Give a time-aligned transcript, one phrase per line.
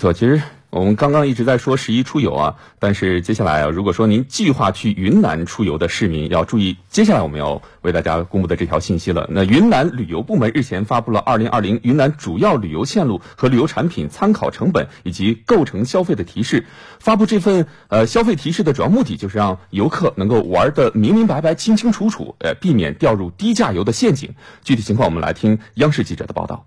[0.00, 0.40] 错，其实
[0.70, 9.28] 我们刚刚一直在说十一出游啊，但是接下来啊，如果说您计划去云南出游的市民要注意，接下来我们要为大家公布的这条信息了。
[9.30, 16.62] 那云南旅游部门日前发布了《二零二零云南主要旅游线路和旅游产品参考成本以及构成消费的提示》。
[16.98, 24.34] 发布这份呃消费提示的主要目的就是让游客能够玩的明明白白、清清楚楚，呃，避免掉入低价游的陷阱。
[24.64, 26.64] 具体情况，我们来听央视记者的报道。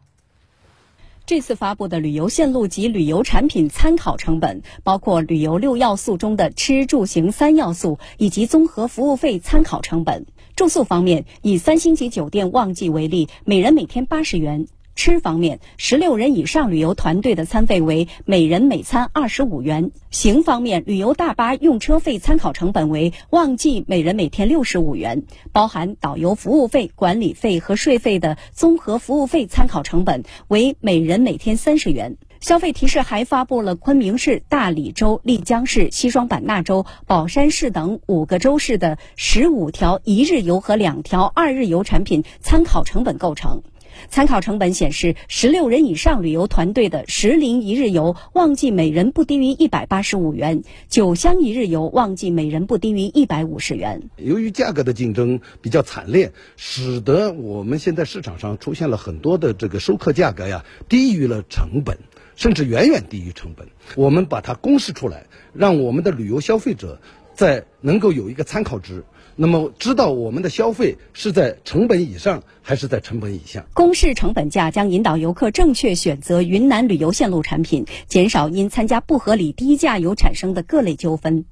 [1.26, 10.26] 这次发布的旅游线路及旅游产品参考成本，包括旅游六要素中的吃住行三要素，以及综合服务费参考成本。
[10.58, 14.68] 住宿方面，以三星级酒店旺季为例，每人每天八十元。
[14.96, 32.18] 吃方面，十六人以上旅游团队的餐费为每人每餐二十五元；行方面，旅游大巴用车费参考成本为旺季每人每天六十五元，包含导游服务费、管理费和税费的综合服务费参考成本为每人每天三十元。
[32.40, 43.64] 消费提示还发布了昆明市、大理州、丽江市、西双版纳州、宝山市等五个州市的十五条一日游和两条二日游产品参考成本构成。
[44.10, 54.10] 参考成本显示，十六人以上旅游团队的石林一日游旺季每人不低于一百八十五元，九乡一日游旺季每人不低于一百五十元。
[54.18, 61.98] 由于价格的竞争比较惨烈，使得我们现在市场上出现了很多的这个收客价格呀低于了成本，
[62.36, 63.68] 甚至远远低于成本。
[63.96, 67.00] 我们把它公示出来，让我们的旅游消费者
[67.34, 69.04] 在能够有一个参考值。
[69.36, 73.66] 那么，知道我们的消费是在成本以上还是在成本以下？
[73.74, 81.46] 公示成本价将引导游客正确选择云南旅游线路产品，减少因参加不合理低价游产生的各类纠纷。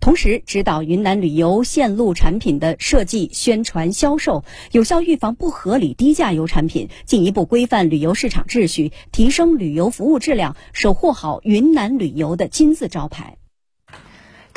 [0.00, 4.42] 同时，指导云南旅游线路产品的设计、宣传、销售，
[4.72, 13.37] 有效预防不合理低价游产品，进一步规范旅游市场秩序，提升旅游服务质量，守护好云南旅游的金字招牌。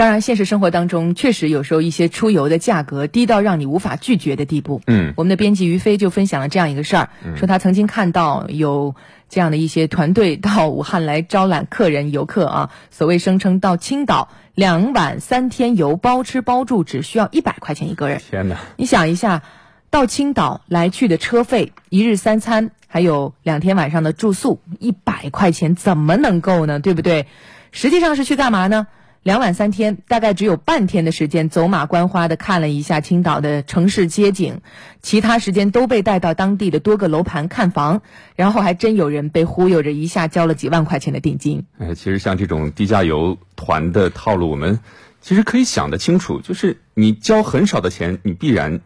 [0.01, 4.81] 当然，现实生活当中确实有时候一些出游的价格低到让你无法拒绝的地步。
[4.87, 8.95] 嗯，我们的编辑于飞就分享了这样一个事儿，说他曾经看到有
[9.29, 18.19] 这样的一些团队到武汉来招揽客人游客啊，所谓声称到青岛两晚三天游，包吃包住，只需要一百块钱一个人。
[18.27, 18.57] 天哪！
[18.77, 19.43] 你想一下，
[19.91, 26.79] 到青岛来去的车费、一日三餐，还有两天晚上的住宿，一百块钱怎么能够呢？
[26.79, 27.27] 对不对？
[27.71, 28.87] 实际上是去干嘛呢？
[29.23, 34.61] 两晚三天，大概只有半天的时间，走马观花的看了一下青岛的城市街景，
[35.03, 38.01] 其他时间都被带到当地的多个楼盘看房，
[38.35, 41.65] 然后还真有人被忽悠着一下交了几万块钱的定金。
[41.77, 44.79] 哎，其实像这种低价游团的套路，我们
[45.21, 48.81] 其实可以想得清楚，就是你交很少的钱，你必然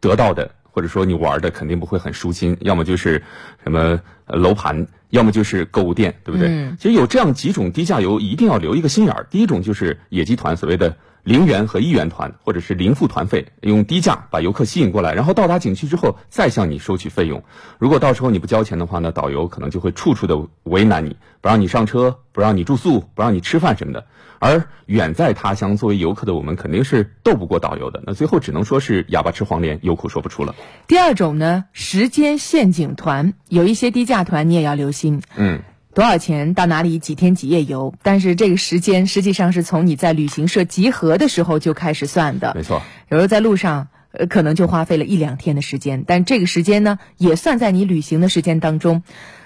[0.00, 0.52] 得到的。
[0.70, 3.24] 或者说你玩的肯定不会很舒心，要么就是
[3.64, 6.48] 什么楼盘，要么就是购物店，对不对？
[6.78, 9.26] 其实有这样几种低价游，一定要留一个心眼儿。
[9.30, 17.42] 第一种就是野鸡团，所谓的零元和一元团，或者是零付团费，用低价把游客吸引过来，然后到达景区之后再向你收取费用。
[17.78, 24.04] 如果到时候你不交钱的话呢，导游可能就会处处的为难你，不让你上车，不让你住宿，不让你吃饭什么的。
[24.40, 28.00] 而远在他乡作为游客的我们，肯定是斗不过导游的。
[28.06, 30.54] 那最后只能说是哑巴吃黄连，有苦说不出了。
[30.86, 35.22] 第二种呢，时间陷阱团，有一些低价团你也要留心。
[35.36, 35.60] 嗯，
[35.94, 37.94] 多少钱到哪里几天几夜游？
[38.02, 42.52] 但是这个时间实际上是从你在旅行社集合的时候就开始算的。
[42.54, 49.02] 没错，有时候在路上，呃，可能就花费了一两天的时间，但这个时间呢，也算在你旅行的时间当中。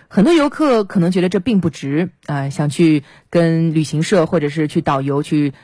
[0.08, 5.54] 很多游客可能觉得这并不值啊，想去跟旅行社或者是去导游去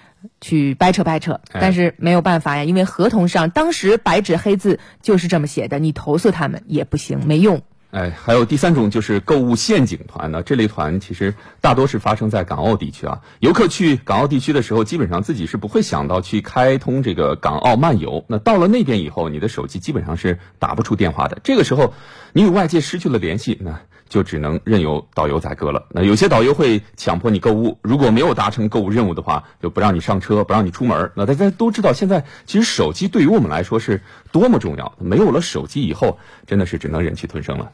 [0.40, 7.60] 去掰扯掰扯，但是没有办法呀，因为合同上当时白纸黑字就是这么写的，你投诉他们也不行，没用。
[7.90, 10.42] 哎，还有第三种就是购物陷阱团呢。
[10.42, 13.22] 这类团其实大多是发生在港澳地区啊。
[13.40, 18.26] 游客去港澳地区的时候，基本上自己是不会想到去开通这个港澳漫游。
[18.28, 21.38] 那到了那边以后，你的手机基本上是打不出电话的。
[21.42, 21.94] 这个时候，
[22.34, 25.86] 你与外界失去了联系，那就只能任由导游宰割了。
[25.88, 31.10] 那有些导游会强迫你购物，如果没有达成购物任务的话，就不让你上车，不让你出门。
[31.14, 34.92] 那大家都知道，现在其实手机对于我们来说是多么重要。
[34.98, 37.72] 没有了手机以后，真的是只能忍气吞声了。